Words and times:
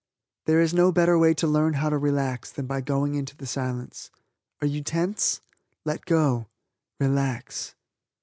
There 0.47 0.59
is 0.59 0.73
no 0.73 0.91
better 0.91 1.15
way 1.15 1.35
to 1.35 1.45
learn 1.45 1.73
how 1.73 1.89
to 1.89 1.97
relax 1.99 2.51
than 2.51 2.65
by 2.65 2.81
going 2.81 3.13
into 3.13 3.37
the 3.37 3.45
Silence. 3.45 4.09
Are 4.59 4.65
you 4.65 4.81
tense? 4.81 5.41
Let 5.85 6.05
go. 6.05 6.47
Relax. 6.99 7.75